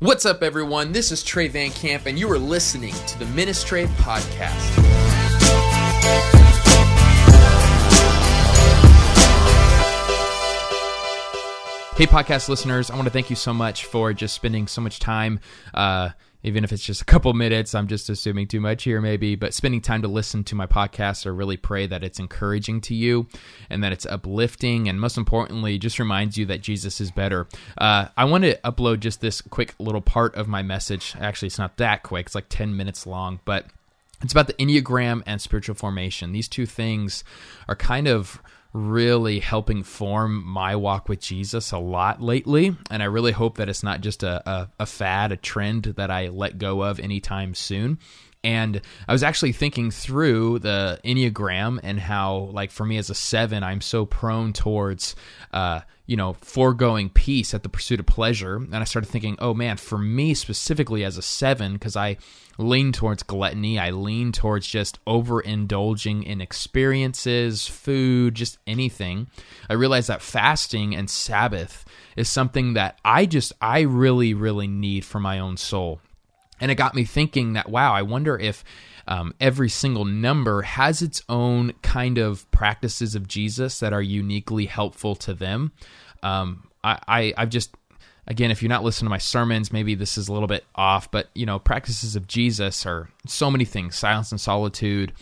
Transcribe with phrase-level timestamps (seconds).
[0.00, 0.92] What's up, everyone?
[0.92, 4.56] This is Trey Van Camp, and you are listening to the Ministry Podcast.
[11.98, 15.00] Hey, podcast listeners, I want to thank you so much for just spending so much
[15.00, 15.38] time.
[15.74, 16.08] Uh,
[16.42, 19.52] even if it's just a couple minutes, I'm just assuming too much here, maybe, but
[19.52, 21.26] spending time to listen to my podcast.
[21.26, 23.26] I really pray that it's encouraging to you
[23.68, 27.46] and that it's uplifting, and most importantly, just reminds you that Jesus is better.
[27.76, 31.14] Uh, I want to upload just this quick little part of my message.
[31.20, 33.66] Actually, it's not that quick, it's like 10 minutes long, but
[34.22, 36.32] it's about the Enneagram and spiritual formation.
[36.32, 37.24] These two things
[37.68, 42.76] are kind of really helping form my walk with Jesus a lot lately.
[42.90, 46.10] And I really hope that it's not just a, a, a, fad, a trend that
[46.10, 47.98] I let go of anytime soon.
[48.42, 53.14] And I was actually thinking through the Enneagram and how, like, for me as a
[53.14, 55.14] seven, I'm so prone towards,
[55.52, 58.56] uh, you know, foregoing peace at the pursuit of pleasure.
[58.56, 62.16] And I started thinking, oh man, for me specifically as a seven, because I
[62.56, 69.28] lean towards gluttony, I lean towards just overindulging in experiences, food, just anything.
[69.68, 71.84] I realized that fasting and Sabbath
[72.16, 76.00] is something that I just, I really, really need for my own soul.
[76.60, 78.64] And it got me thinking that, wow, I wonder if
[79.08, 84.66] um, every single number has its own kind of practices of Jesus that are uniquely
[84.66, 85.72] helpful to them.
[86.22, 87.74] Um, I, I, I've just,
[88.26, 91.10] again, if you're not listening to my sermons, maybe this is a little bit off,
[91.10, 95.12] but, you know, practices of Jesus are so many things silence and solitude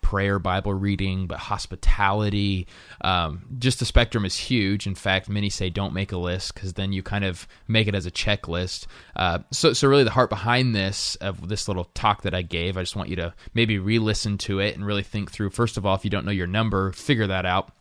[0.00, 2.66] prayer, Bible reading, but hospitality.
[3.00, 4.86] Um, just the spectrum is huge.
[4.86, 7.94] In fact, many say don't make a list because then you kind of make it
[7.94, 8.86] as a checklist.
[9.16, 12.76] Uh, so, so really, the heart behind this of this little talk that I gave,
[12.76, 15.50] I just want you to maybe re-listen to it and really think through.
[15.50, 17.72] First of all, if you don't know your number, figure that out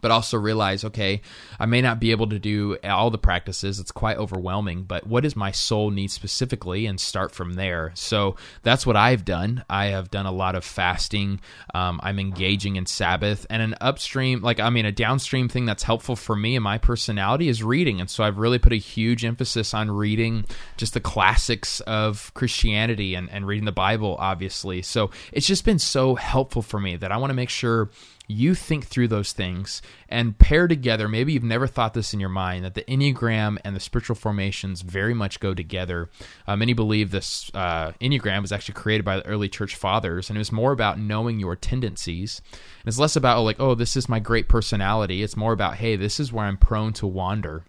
[0.00, 1.20] but also realize okay
[1.58, 3.78] i may not be able to do all the practices.
[3.78, 6.86] It's quite overwhelming but what does my soul need specifically?
[6.86, 7.92] And start from there.
[7.94, 9.64] So that's what i've done.
[9.68, 11.40] I have done a lot of fasting.
[11.74, 15.82] Um, i'm engaging in sabbath and an upstream like i mean a downstream thing that's
[15.82, 18.00] helpful for me and my personality is reading.
[18.00, 20.44] And so i've really put a huge emphasis on reading
[20.76, 24.82] just the classics of christianity and, and reading the bible obviously.
[24.82, 27.90] So it's just been so helpful for me that i want to make sure
[28.28, 31.08] you think through those things and pair together.
[31.08, 34.82] Maybe you've never thought this in your mind that the Enneagram and the spiritual formations
[34.82, 36.10] very much go together.
[36.46, 40.36] Uh, many believe this uh, Enneagram was actually created by the early church fathers, and
[40.36, 42.42] it was more about knowing your tendencies.
[42.52, 45.22] And it's less about, like, oh, this is my great personality.
[45.22, 47.64] It's more about, hey, this is where I'm prone to wander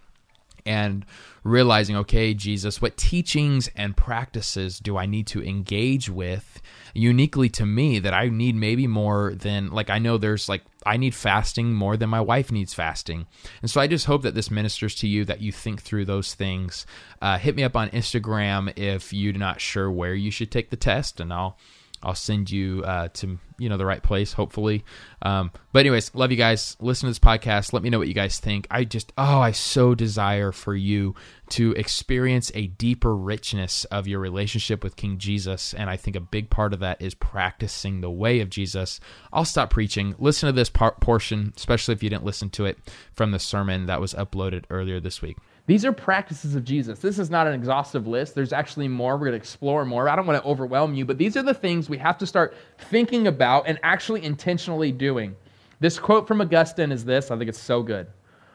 [0.66, 1.06] and
[1.44, 6.62] realizing, okay, Jesus, what teachings and practices do I need to engage with
[6.94, 10.98] uniquely to me that I need maybe more than, like, I know there's like, I
[10.98, 13.28] need fasting more than my wife needs fasting.
[13.62, 16.34] And so I just hope that this ministers to you, that you think through those
[16.34, 16.86] things.
[17.22, 20.78] Uh, hit me up on Instagram if you're not sure where you should take the
[20.78, 21.58] test, and I'll
[22.02, 24.86] I'll send you uh, to you know the right place, hopefully.
[25.22, 26.78] Um, but anyways, love you guys.
[26.80, 27.74] Listen to this podcast.
[27.74, 28.68] Let me know what you guys think.
[28.72, 31.16] I just oh, I so desire for you
[31.50, 36.22] to experience a deeper richness of your relationship with King Jesus, and I think a
[36.22, 39.00] big part of that is practicing the way of Jesus.
[39.34, 40.16] I'll stop preaching.
[40.18, 42.78] Listen to this part, portion, especially if you didn't listen to it
[43.14, 45.38] from the sermon that was uploaded earlier this week.
[45.70, 46.98] These are practices of Jesus.
[46.98, 48.34] This is not an exhaustive list.
[48.34, 49.18] There's actually more.
[49.18, 50.10] We're going to explore more.
[50.10, 52.56] I don't want to overwhelm you, but these are the things we have to start
[52.90, 55.36] thinking about and actually intentionally doing.
[55.80, 58.08] This quote from Augustine is this I think it's so good.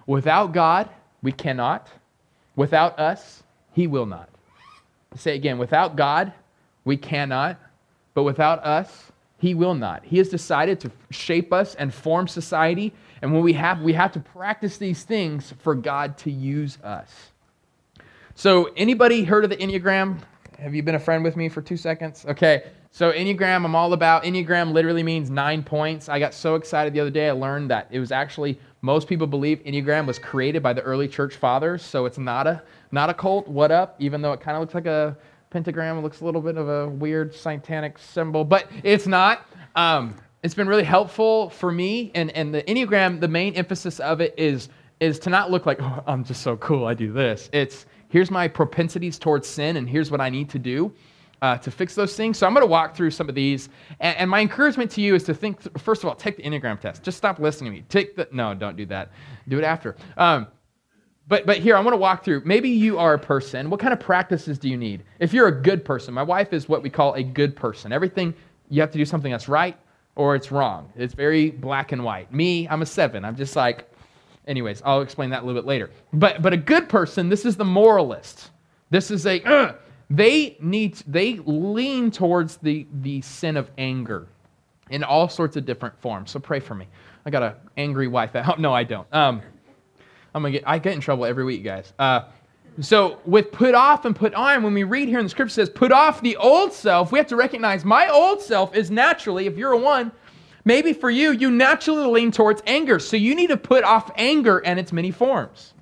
[0.08, 0.90] Without God,
[1.22, 1.88] we cannot.
[2.56, 4.28] Without us, He will not.
[5.14, 6.32] Say again without God,
[6.84, 7.60] we cannot.
[8.14, 9.12] But without us,
[9.44, 10.04] He will not.
[10.04, 12.94] He has decided to shape us and form society
[13.24, 17.10] and when we have, we have to practice these things for God to use us.
[18.34, 20.18] So, anybody heard of the Enneagram?
[20.58, 22.26] Have you been a friend with me for two seconds?
[22.28, 22.64] Okay.
[22.90, 24.24] So, Enneagram, I'm all about.
[24.24, 26.10] Enneagram literally means nine points.
[26.10, 29.26] I got so excited the other day, I learned that it was actually, most people
[29.26, 31.82] believe Enneagram was created by the early church fathers.
[31.82, 32.62] So, it's not a,
[32.92, 33.48] not a cult.
[33.48, 33.96] What up?
[34.00, 35.16] Even though it kind of looks like a
[35.54, 39.46] pentagram, looks a little bit of a weird satanic symbol, but it's not.
[39.76, 42.10] Um, it's been really helpful for me.
[42.16, 44.68] And, and the Enneagram, the main emphasis of it is,
[44.98, 47.50] is to not look like, oh, I'm just so cool, I do this.
[47.52, 50.92] It's here's my propensities towards sin, and here's what I need to do.
[51.40, 52.38] Uh, to fix those things.
[52.38, 53.68] So I'm going to walk through some of these.
[54.00, 56.42] And, and my encouragement to you is to think, th- first of all, take the
[56.42, 57.02] Enneagram test.
[57.02, 57.84] Just stop listening to me.
[57.90, 59.12] Take the, no, don't do that.
[59.46, 59.94] Do it after.
[60.16, 60.46] Um,
[61.26, 62.42] but, but here, I want to walk through.
[62.44, 63.70] Maybe you are a person.
[63.70, 65.04] What kind of practices do you need?
[65.20, 67.92] If you're a good person, my wife is what we call a good person.
[67.92, 68.34] Everything,
[68.68, 69.76] you have to do something that's right,
[70.16, 70.92] or it's wrong.
[70.96, 72.32] It's very black and white.
[72.32, 73.24] Me, I'm a seven.
[73.24, 73.90] I'm just like,
[74.46, 75.90] anyways, I'll explain that a little bit later.
[76.12, 78.50] But, but a good person, this is the moralist.
[78.90, 79.74] This is a, uh,
[80.10, 84.28] they need, they lean towards the, the sin of anger
[84.90, 86.30] in all sorts of different forms.
[86.30, 86.86] So pray for me.
[87.24, 88.60] I got an angry wife at home.
[88.60, 89.06] No, I don't.
[89.14, 89.40] Um,
[90.34, 91.92] I'm gonna get, I get in trouble every week, guys.
[91.98, 92.22] Uh,
[92.80, 95.70] so with put off and put on, when we read here in the scripture says
[95.70, 99.56] put off the old self, we have to recognize my old self is naturally, if
[99.56, 100.10] you're a one,
[100.64, 102.98] maybe for you, you naturally lean towards anger.
[102.98, 105.74] So you need to put off anger and its many forms.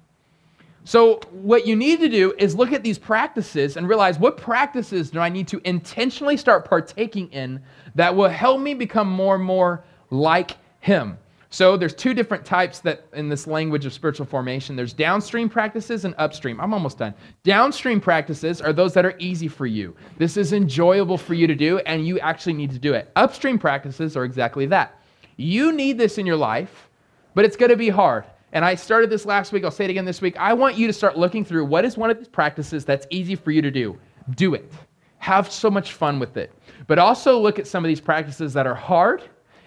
[0.85, 5.11] So, what you need to do is look at these practices and realize what practices
[5.11, 7.63] do I need to intentionally start partaking in
[7.95, 11.19] that will help me become more and more like Him.
[11.53, 16.07] So, there's two different types that in this language of spiritual formation there's downstream practices
[16.07, 16.59] and upstream.
[16.59, 17.13] I'm almost done.
[17.43, 19.95] Downstream practices are those that are easy for you.
[20.17, 23.11] This is enjoyable for you to do, and you actually need to do it.
[23.17, 24.99] Upstream practices are exactly that.
[25.37, 26.89] You need this in your life,
[27.35, 28.25] but it's going to be hard.
[28.55, 29.63] And I started this last week.
[29.63, 30.39] I'll say it again this week.
[30.39, 33.35] I want you to start looking through what is one of these practices that's easy
[33.35, 33.99] for you to do.
[34.37, 34.73] Do it.
[35.19, 36.51] Have so much fun with it.
[36.87, 39.23] But also look at some of these practices that are hard.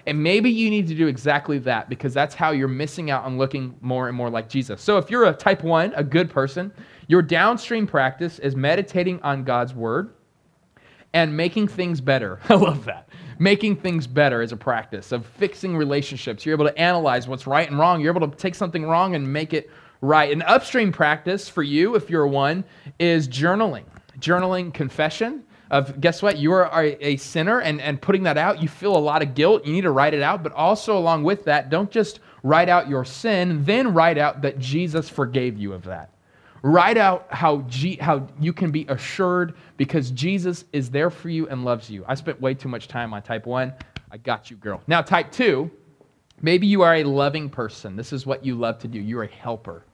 [0.07, 3.37] And maybe you need to do exactly that because that's how you're missing out on
[3.37, 4.81] looking more and more like Jesus.
[4.81, 6.71] So if you're a type one, a good person,
[7.07, 10.13] your downstream practice is meditating on God's word
[11.13, 12.39] and making things better.
[12.49, 13.09] I love that
[13.39, 16.45] making things better as a practice of fixing relationships.
[16.45, 18.01] You're able to analyze what's right and wrong.
[18.01, 19.69] You're able to take something wrong and make it
[20.01, 20.31] right.
[20.31, 22.63] An upstream practice for you, if you're one,
[22.99, 23.83] is journaling.
[24.19, 26.37] Journaling confession of guess what?
[26.37, 29.65] You are a sinner and, and putting that out, you feel a lot of guilt.
[29.65, 30.43] You need to write it out.
[30.43, 34.59] But also, along with that, don't just write out your sin, then write out that
[34.59, 36.11] Jesus forgave you of that.
[36.61, 41.47] Write out how, G, how you can be assured because Jesus is there for you
[41.47, 42.03] and loves you.
[42.07, 43.73] I spent way too much time on type one.
[44.11, 44.81] I got you, girl.
[44.87, 45.69] Now, type two,
[46.41, 47.95] maybe you are a loving person.
[47.95, 48.99] This is what you love to do.
[48.99, 49.85] You're a helper.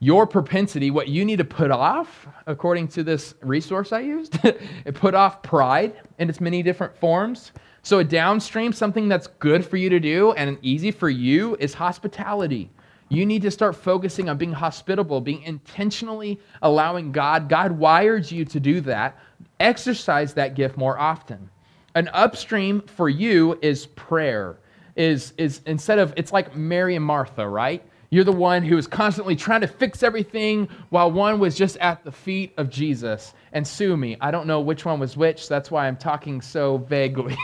[0.00, 4.94] Your propensity, what you need to put off, according to this resource I used, it
[4.94, 7.52] put off pride in its many different forms.
[7.82, 11.74] So, a downstream, something that's good for you to do and easy for you, is
[11.74, 12.70] hospitality.
[13.08, 17.48] You need to start focusing on being hospitable, being intentionally allowing God.
[17.48, 19.18] God wired you to do that.
[19.60, 21.50] Exercise that gift more often.
[21.94, 24.58] An upstream for you is prayer.
[24.96, 27.84] Is is instead of it's like Mary and Martha, right?
[28.14, 32.04] You're the one who is constantly trying to fix everything while one was just at
[32.04, 33.34] the feet of Jesus.
[33.52, 35.46] And sue me, I don't know which one was which.
[35.46, 37.36] So that's why I'm talking so vaguely.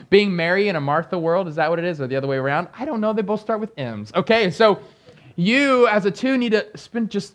[0.08, 2.00] Being Mary in a Martha world, is that what it is?
[2.00, 2.68] Or the other way around?
[2.78, 3.12] I don't know.
[3.12, 4.10] They both start with M's.
[4.14, 4.80] Okay, so
[5.36, 7.34] you, as a two, need to spend just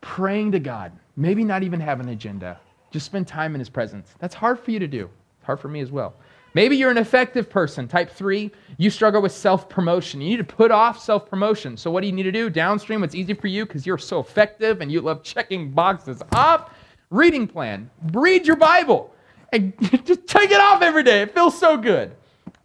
[0.00, 0.92] praying to God.
[1.16, 2.60] Maybe not even have an agenda.
[2.92, 4.14] Just spend time in His presence.
[4.20, 5.10] That's hard for you to do.
[5.38, 6.14] It's hard for me as well.
[6.54, 7.86] Maybe you're an effective person.
[7.86, 10.20] Type three, you struggle with self promotion.
[10.20, 11.76] You need to put off self promotion.
[11.76, 12.50] So, what do you need to do?
[12.50, 16.70] Downstream, what's easy for you because you're so effective and you love checking boxes off.
[17.10, 17.90] Reading plan.
[18.12, 19.12] Read your Bible
[19.52, 19.72] and
[20.04, 21.22] just take it off every day.
[21.22, 22.12] It feels so good.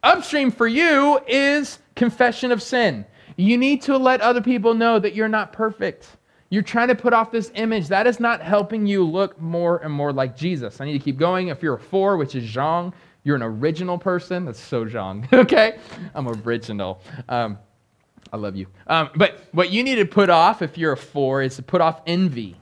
[0.03, 3.05] Upstream for you is confession of sin.
[3.37, 6.17] You need to let other people know that you're not perfect.
[6.49, 7.87] You're trying to put off this image.
[7.87, 10.79] That is not helping you look more and more like Jesus.
[10.79, 11.47] I need to keep going.
[11.47, 12.93] If you're a four, which is Zhang,
[13.25, 14.45] you're an original person.
[14.45, 15.27] That's so Zhang.
[15.33, 15.79] okay?
[16.13, 17.01] I'm original.
[17.27, 17.57] Um,
[18.31, 18.67] I love you.
[18.87, 21.81] Um, but what you need to put off if you're a four is to put
[21.81, 22.55] off envy.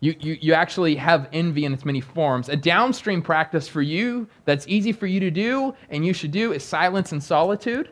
[0.00, 2.48] You, you, you actually have envy in its many forms.
[2.48, 6.52] A downstream practice for you that's easy for you to do and you should do
[6.52, 7.90] is silence and solitude.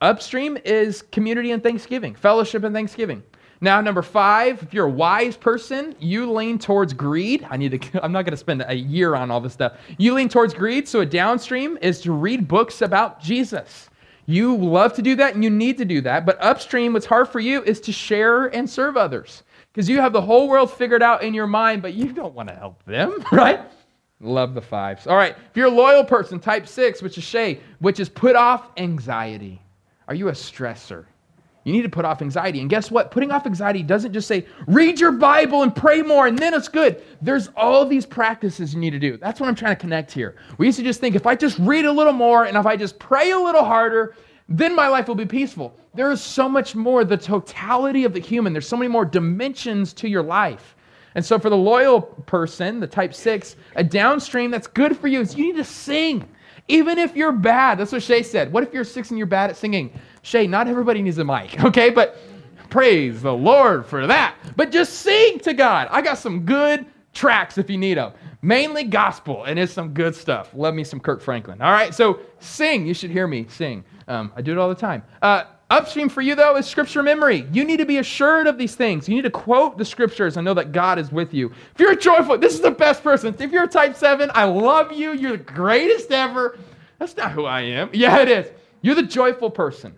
[0.00, 3.22] Upstream is community and thanksgiving, fellowship and thanksgiving.
[3.62, 7.46] Now, number five, if you're a wise person, you lean towards greed.
[7.48, 9.74] I need to, I'm not going to spend a year on all this stuff.
[9.98, 10.88] You lean towards greed.
[10.88, 13.88] So, a downstream is to read books about Jesus.
[14.26, 16.26] You love to do that and you need to do that.
[16.26, 20.12] But upstream, what's hard for you is to share and serve others because you have
[20.12, 23.24] the whole world figured out in your mind, but you don't want to help them,
[23.32, 23.60] right?
[24.20, 25.06] Love the fives.
[25.06, 25.36] All right.
[25.50, 29.60] If you're a loyal person, type six, which is Shay, which is put off anxiety.
[30.08, 31.06] Are you a stressor?
[31.64, 32.60] You need to put off anxiety.
[32.60, 33.10] And guess what?
[33.10, 36.68] Putting off anxiety doesn't just say, read your Bible and pray more and then it's
[36.68, 37.02] good.
[37.20, 39.16] There's all these practices you need to do.
[39.16, 40.36] That's what I'm trying to connect here.
[40.58, 42.76] We used to just think if I just read a little more and if I
[42.76, 44.16] just pray a little harder,
[44.48, 45.76] then my life will be peaceful.
[45.94, 49.92] There is so much more, the totality of the human, there's so many more dimensions
[49.94, 50.74] to your life.
[51.14, 55.20] And so for the loyal person, the type six, a downstream that's good for you
[55.20, 56.26] is you need to sing.
[56.68, 58.52] Even if you're bad, that's what Shay said.
[58.52, 59.92] What if you're six and you're bad at singing?
[60.22, 61.90] Shay, not everybody needs a mic, okay?
[61.90, 62.18] But
[62.70, 64.36] praise the Lord for that.
[64.56, 65.88] But just sing to God.
[65.90, 68.12] I got some good tracks if you need them.
[68.44, 70.50] Mainly gospel, and it's some good stuff.
[70.54, 71.60] Love me some Kirk Franklin.
[71.60, 72.86] All right, so sing.
[72.86, 73.84] You should hear me sing.
[74.08, 75.04] Um, I do it all the time.
[75.20, 77.46] Uh, Upstream for you, though, is scripture memory.
[77.50, 79.08] You need to be assured of these things.
[79.08, 81.50] You need to quote the scriptures and know that God is with you.
[81.72, 83.34] If you're joyful, this is the best person.
[83.38, 85.14] If you're a type 7, I love you.
[85.14, 86.58] You're the greatest ever.
[86.98, 87.88] That's not who I am.
[87.94, 88.50] Yeah, it is.
[88.82, 89.94] You're the joyful person.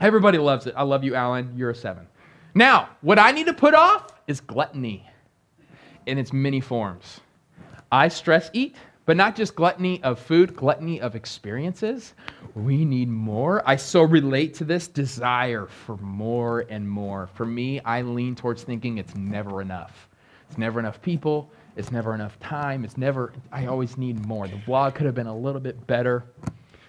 [0.00, 0.74] Everybody loves it.
[0.76, 1.52] I love you, Alan.
[1.56, 2.04] You're a 7.
[2.56, 5.08] Now, what I need to put off is gluttony
[6.06, 7.20] in its many forms.
[7.92, 8.74] I stress eat,
[9.06, 12.14] but not just gluttony of food, gluttony of experiences.
[12.54, 13.62] We need more.
[13.68, 17.28] I so relate to this desire for more and more.
[17.34, 20.08] For me, I lean towards thinking it's never enough.
[20.48, 21.50] It's never enough people.
[21.76, 22.84] It's never enough time.
[22.84, 24.46] It's never, I always need more.
[24.46, 26.24] The blog could have been a little bit better.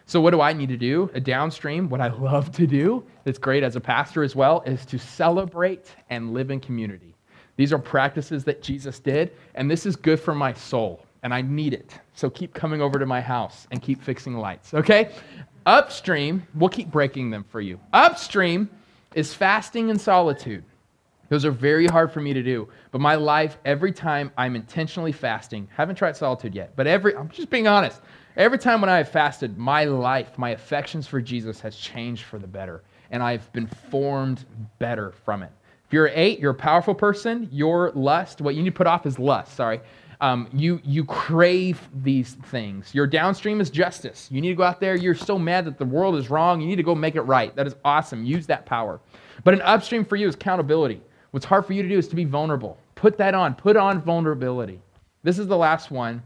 [0.07, 1.09] So, what do I need to do?
[1.15, 4.85] A downstream, what I love to do, that's great as a pastor as well, is
[4.85, 7.15] to celebrate and live in community.
[7.55, 11.41] These are practices that Jesus did, and this is good for my soul, and I
[11.41, 11.91] need it.
[12.13, 15.09] So, keep coming over to my house and keep fixing lights, okay?
[15.65, 17.79] Upstream, we'll keep breaking them for you.
[17.93, 18.69] Upstream
[19.15, 20.63] is fasting and solitude.
[21.29, 22.69] Those are very hard for me to do.
[22.91, 27.29] But my life, every time I'm intentionally fasting, haven't tried solitude yet, but every, I'm
[27.29, 28.01] just being honest,
[28.37, 32.37] every time when I have fasted, my life, my affections for Jesus has changed for
[32.37, 32.83] the better.
[33.09, 34.45] And I've been formed
[34.77, 35.51] better from it.
[35.87, 37.49] If you're eight, you're a powerful person.
[37.51, 39.81] Your lust, what you need to put off is lust, sorry.
[40.21, 42.93] Um, you, you crave these things.
[42.93, 44.29] Your downstream is justice.
[44.31, 44.95] You need to go out there.
[44.95, 46.61] You're so mad that the world is wrong.
[46.61, 47.55] You need to go make it right.
[47.55, 48.25] That is awesome.
[48.25, 48.99] Use that power.
[49.43, 51.01] But an upstream for you is accountability.
[51.31, 52.77] What's hard for you to do is to be vulnerable.
[52.95, 53.55] Put that on.
[53.55, 54.79] Put on vulnerability.
[55.23, 56.23] This is the last one.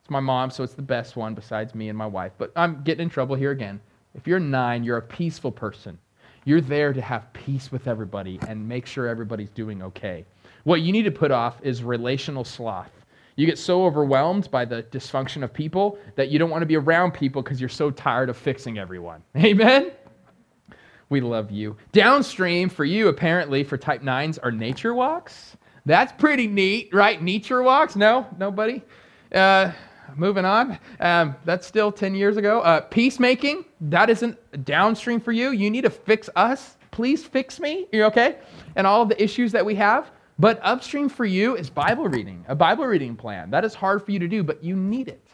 [0.00, 2.32] It's my mom, so it's the best one besides me and my wife.
[2.38, 3.80] But I'm getting in trouble here again.
[4.14, 5.98] If you're nine, you're a peaceful person.
[6.44, 10.24] You're there to have peace with everybody and make sure everybody's doing okay.
[10.64, 12.90] What you need to put off is relational sloth.
[13.36, 16.76] You get so overwhelmed by the dysfunction of people that you don't want to be
[16.76, 19.22] around people because you're so tired of fixing everyone.
[19.36, 19.92] Amen?
[21.08, 21.76] We love you.
[21.92, 25.56] Downstream for you, apparently, for type 9s are nature walks.
[25.84, 27.20] That's pretty neat, right?
[27.20, 27.96] Nature walks?
[27.96, 28.26] No?
[28.38, 28.82] Nobody?
[29.34, 29.72] Uh,
[30.16, 30.78] moving on.
[31.00, 32.60] Um, that's still 10 years ago.
[32.60, 35.50] Uh, peacemaking, that isn't downstream for you.
[35.50, 36.76] You need to fix us.
[36.90, 37.86] Please fix me.
[37.92, 38.38] You okay?
[38.76, 40.10] And all of the issues that we have.
[40.38, 43.50] But upstream for you is Bible reading, a Bible reading plan.
[43.50, 45.26] That is hard for you to do, but you need it.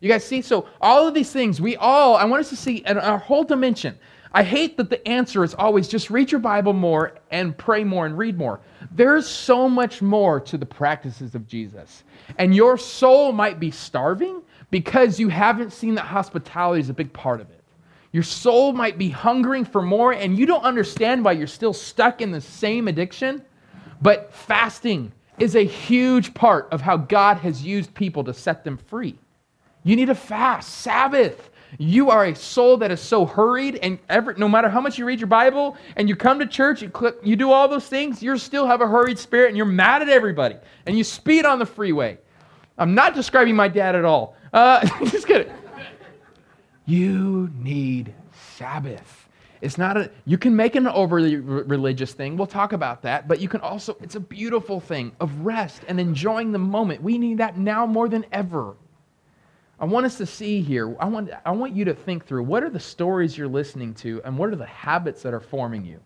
[0.00, 0.42] You guys see?
[0.42, 3.44] So, all of these things, we all, I want us to see in our whole
[3.44, 3.98] dimension.
[4.32, 8.04] I hate that the answer is always just read your Bible more and pray more
[8.04, 8.60] and read more.
[8.92, 12.04] There's so much more to the practices of Jesus.
[12.36, 17.12] And your soul might be starving because you haven't seen that hospitality is a big
[17.14, 17.62] part of it.
[18.12, 22.20] Your soul might be hungering for more and you don't understand why you're still stuck
[22.20, 23.42] in the same addiction.
[24.00, 28.76] But fasting is a huge part of how God has used people to set them
[28.76, 29.18] free.
[29.84, 31.50] You need to fast, Sabbath.
[31.78, 35.04] You are a soul that is so hurried, and ever, no matter how much you
[35.04, 38.22] read your Bible and you come to church, you, click, you do all those things,
[38.22, 41.58] you still have a hurried spirit and you're mad at everybody and you speed on
[41.58, 42.18] the freeway.
[42.78, 44.36] I'm not describing my dad at all.
[44.52, 45.52] Uh, just kidding.
[46.86, 48.14] You need
[48.56, 49.28] Sabbath.
[49.66, 52.36] It's not a, you can make an overly religious thing.
[52.36, 53.26] We'll talk about that.
[53.26, 57.02] But you can also, it's a beautiful thing of rest and enjoying the moment.
[57.02, 58.76] We need that now more than ever.
[59.80, 62.62] I want us to see here, I want, I want you to think through what
[62.62, 66.00] are the stories you're listening to and what are the habits that are forming you?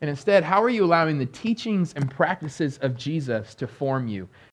[0.00, 4.28] And instead, how are you allowing the teachings and practices of Jesus to form you?